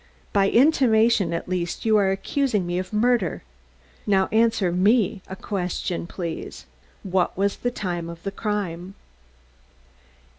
By 0.33 0.49
intimation, 0.49 1.31
at 1.31 1.47
least, 1.47 1.85
you 1.85 1.95
are 1.95 2.09
accusing 2.09 2.65
me 2.65 2.79
of 2.79 2.91
murder. 2.91 3.43
Now 4.07 4.29
answer 4.31 4.71
me 4.71 5.21
a 5.27 5.35
question, 5.35 6.07
please. 6.07 6.65
What 7.03 7.37
was 7.37 7.57
the 7.57 7.69
time 7.69 8.09
of 8.09 8.23
the 8.23 8.31
crime?" 8.31 8.95